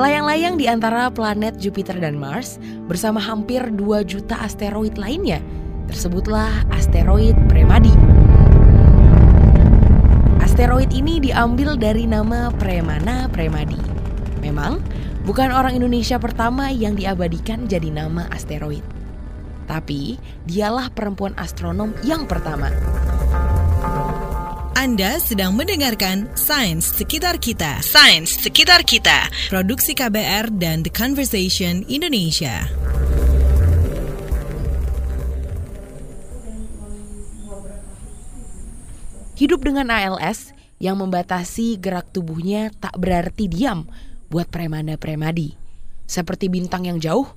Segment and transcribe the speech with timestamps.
[0.00, 2.56] Melayang-layang di antara planet Jupiter dan Mars
[2.88, 5.44] bersama hampir 2 juta asteroid lainnya,
[5.92, 7.92] tersebutlah asteroid Premadi.
[10.40, 13.76] Asteroid ini diambil dari nama Premana Premadi.
[14.40, 14.80] Memang,
[15.28, 18.80] bukan orang Indonesia pertama yang diabadikan jadi nama asteroid.
[19.68, 20.16] Tapi,
[20.48, 22.72] dialah perempuan astronom yang pertama.
[24.80, 27.84] Anda sedang mendengarkan Sains Sekitar Kita.
[27.84, 29.28] Sains Sekitar Kita.
[29.52, 32.64] Produksi KBR dan The Conversation Indonesia.
[39.36, 43.84] Hidup dengan ALS yang membatasi gerak tubuhnya tak berarti diam
[44.32, 45.60] buat premana premadi.
[46.08, 47.28] Seperti bintang yang jauh,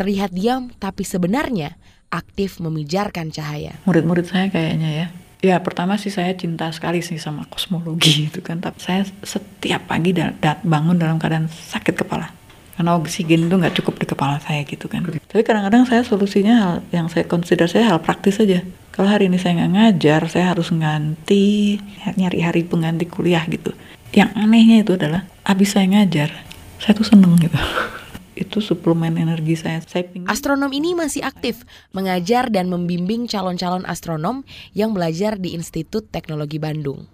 [0.00, 1.76] terlihat diam tapi sebenarnya
[2.08, 3.76] aktif memijarkan cahaya.
[3.84, 5.06] Murid-murid saya kayaknya ya,
[5.44, 8.60] Ya pertama sih saya cinta sekali sih sama kosmologi itu kan.
[8.60, 12.32] Tapi saya setiap pagi da da bangun dalam keadaan sakit kepala.
[12.76, 15.00] Karena oksigen itu nggak cukup di kepala saya gitu kan.
[15.04, 18.60] Tapi kadang-kadang saya solusinya hal yang saya consider saya hal praktis aja.
[18.92, 21.76] Kalau hari ini saya nggak ngajar, saya harus ganti,
[22.16, 23.72] nyari hari pengganti kuliah gitu.
[24.12, 26.32] Yang anehnya itu adalah, abis saya ngajar,
[26.80, 27.56] saya tuh seneng gitu.
[28.36, 29.80] itu suplemen energi saya.
[29.82, 30.28] saya pingin...
[30.28, 34.44] Astronom ini masih aktif mengajar dan membimbing calon-calon astronom
[34.76, 37.08] yang belajar di Institut Teknologi Bandung.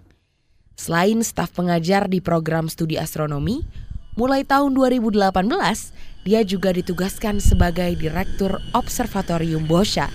[0.75, 3.63] Selain staf pengajar di program studi astronomi,
[4.19, 5.31] mulai tahun 2018
[6.23, 10.11] dia juga ditugaskan sebagai direktur Observatorium Boscha.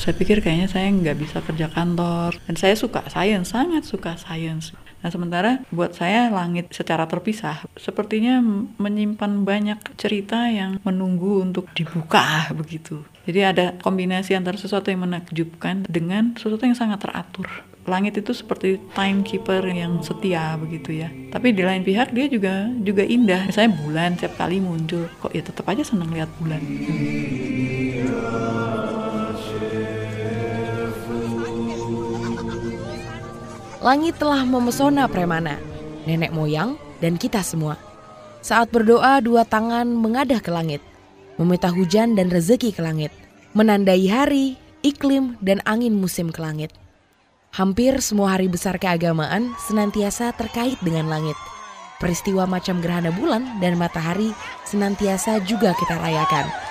[0.00, 4.72] Saya pikir kayaknya saya nggak bisa kerja kantor dan saya suka sains, sangat suka sains.
[5.04, 8.40] Nah sementara buat saya langit secara terpisah sepertinya
[8.80, 13.04] menyimpan banyak cerita yang menunggu untuk dibuka begitu.
[13.28, 17.44] Jadi ada kombinasi antara sesuatu yang menakjubkan dengan sesuatu yang sangat teratur.
[17.84, 21.12] Langit itu seperti timekeeper yang setia begitu ya.
[21.28, 23.52] Tapi di lain pihak dia juga juga indah.
[23.52, 26.60] Misalnya bulan setiap kali muncul, kok ya tetap aja seneng lihat bulan.
[33.80, 35.56] Langit telah memesona Premana,
[36.04, 37.80] nenek moyang, dan kita semua.
[38.44, 40.84] Saat berdoa, dua tangan mengadah ke langit,
[41.40, 43.08] meminta hujan dan rezeki ke langit,
[43.56, 46.76] menandai hari, iklim, dan angin musim ke langit.
[47.56, 51.40] Hampir semua hari besar keagamaan senantiasa terkait dengan langit.
[51.96, 54.36] Peristiwa macam gerhana bulan dan matahari
[54.68, 56.69] senantiasa juga kita rayakan.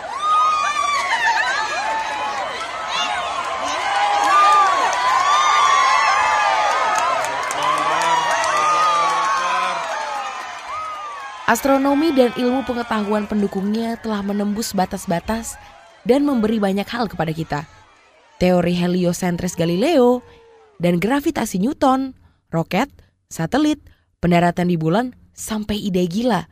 [11.49, 15.57] Astronomi dan ilmu pengetahuan pendukungnya telah menembus batas-batas
[16.05, 17.65] dan memberi banyak hal kepada kita.
[18.37, 20.21] Teori heliosentris Galileo
[20.77, 22.13] dan gravitasi Newton,
[22.53, 22.93] roket,
[23.33, 23.81] satelit,
[24.21, 26.45] pendaratan di bulan, sampai ide gila,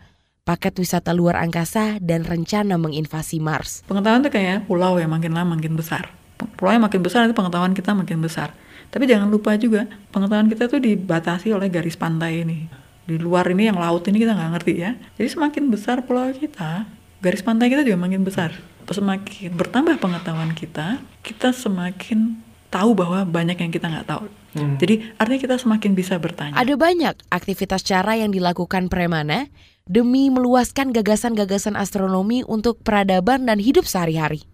[0.49, 3.85] paket wisata luar angkasa dan rencana menginvasi Mars.
[3.85, 6.09] Pengetahuan itu kayak pulau yang makin lama makin besar.
[6.57, 8.49] Pulau yang makin besar itu pengetahuan kita makin besar.
[8.89, 13.71] Tapi jangan lupa juga pengetahuan kita tuh dibatasi oleh garis pantai ini di luar ini
[13.71, 14.91] yang laut ini kita nggak ngerti ya.
[15.15, 16.83] Jadi semakin besar pulau kita
[17.23, 18.51] garis pantai kita juga makin besar.
[18.87, 24.27] Semakin bertambah pengetahuan kita kita semakin tahu bahwa banyak yang kita nggak tahu.
[24.57, 24.73] Hmm.
[24.81, 26.57] jadi artinya kita semakin bisa bertanya.
[26.57, 29.53] Ada banyak aktivitas cara yang dilakukan Premana
[29.85, 34.49] demi meluaskan gagasan-gagasan astronomi untuk peradaban dan hidup sehari-hari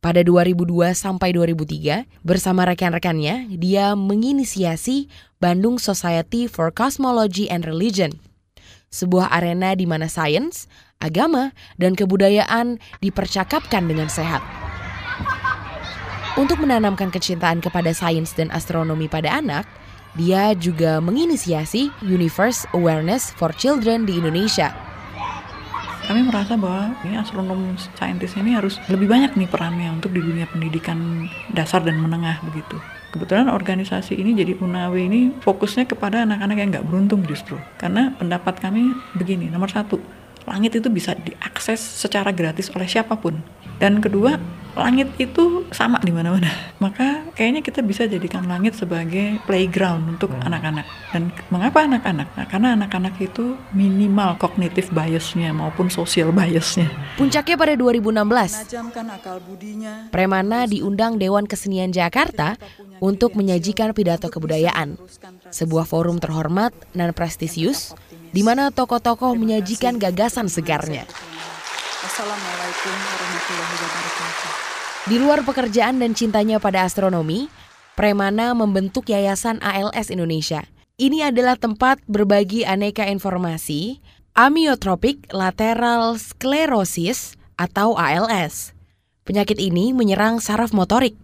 [0.00, 8.16] pada 2002 sampai 2003, bersama rekan-rekannya, dia menginisiasi Bandung Society for Cosmology and Religion,
[8.88, 10.72] sebuah arena di mana sains,
[11.04, 14.40] agama, dan kebudayaan dipercakapkan dengan sehat.
[16.40, 19.68] Untuk menanamkan kecintaan kepada sains dan astronomi pada anak,
[20.16, 24.89] dia juga menginisiasi Universe Awareness for Children di Indonesia
[26.10, 30.50] kami merasa bahwa ini astronom saintis ini harus lebih banyak nih perannya untuk di dunia
[30.50, 32.82] pendidikan dasar dan menengah begitu.
[33.14, 37.62] Kebetulan organisasi ini jadi UNAW ini fokusnya kepada anak-anak yang nggak beruntung justru.
[37.78, 40.02] Karena pendapat kami begini, nomor satu,
[40.50, 43.38] langit itu bisa diakses secara gratis oleh siapa pun.
[43.78, 44.34] Dan kedua,
[44.76, 46.50] langit itu sama di mana-mana.
[46.78, 50.46] Maka kayaknya kita bisa jadikan langit sebagai playground untuk hmm.
[50.46, 50.86] anak-anak.
[50.86, 51.10] Hmm.
[51.10, 52.28] Dan mengapa anak-anak?
[52.36, 56.86] Nah, karena anak-anak itu minimal kognitif biasnya maupun sosial biasnya.
[57.18, 62.54] Puncaknya pada 2016, Premana diundang Dewan Kesenian Jakarta
[63.00, 65.00] untuk menyajikan pidato kebudayaan.
[65.50, 67.96] Sebuah forum terhormat dan prestisius
[68.30, 71.08] di mana tokoh-tokoh menyajikan gagasan segarnya.
[72.10, 74.50] Assalamualaikum warahmatullahi wabarakatuh.
[75.06, 77.46] Di luar pekerjaan dan cintanya pada astronomi,
[77.94, 80.66] Premana membentuk Yayasan ALS Indonesia.
[80.98, 84.02] ini adalah tempat berbagi aneka informasi
[84.34, 88.74] amyotropik lateral sclerosis atau ALS.
[89.22, 91.14] Penyakit ini menyerang saraf motorik.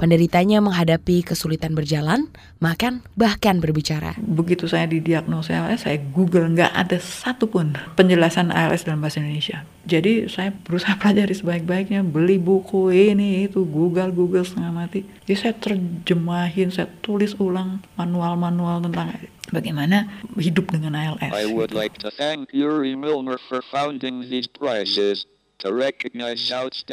[0.00, 4.16] Penderitanya menghadapi kesulitan berjalan, makan, bahkan berbicara.
[4.16, 9.68] Begitu saya didiagnosa ALS, saya Google nggak ada satupun penjelasan ALS dalam bahasa Indonesia.
[9.84, 15.04] Jadi saya berusaha pelajari sebaik-baiknya, beli buku ini itu, Google Google setengah mati.
[15.28, 19.20] Jadi saya terjemahin, saya tulis ulang manual-manual tentang
[19.52, 20.08] bagaimana
[20.40, 21.28] hidup dengan ALS.
[21.28, 25.28] I would like to thank Yuri Milner for founding these prizes.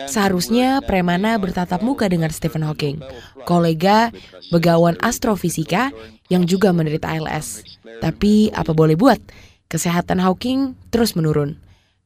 [0.07, 2.99] Seharusnya Premana bertatap muka dengan Stephen Hawking,
[3.47, 4.11] kolega
[4.51, 5.95] begawan astrofisika
[6.27, 7.63] yang juga menderita ALS.
[8.03, 9.19] Tapi apa boleh buat,
[9.71, 11.59] kesehatan Hawking terus menurun.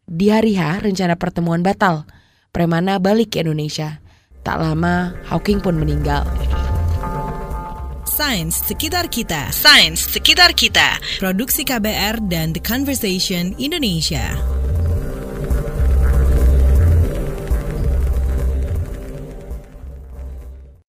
[0.05, 2.05] Di hari H, rencana pertemuan batal.
[2.51, 4.03] Premana balik ke Indonesia.
[4.43, 6.27] Tak lama, Hawking pun meninggal.
[8.05, 9.49] Sains sekitar kita.
[9.55, 10.99] Sains sekitar kita.
[11.17, 14.60] Produksi KBR dan The Conversation Indonesia.